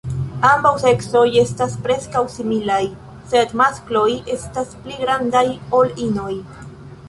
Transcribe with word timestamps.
Ambaŭ 0.51 0.69
seksoj 0.83 1.25
estas 1.41 1.75
preskaŭ 1.87 2.23
similaj, 2.37 2.81
sed 3.35 3.55
maskloj 3.63 4.09
estas 4.39 4.75
pli 4.87 5.01
grandaj 5.05 5.47
ol 5.83 5.97
inoj. 6.11 6.35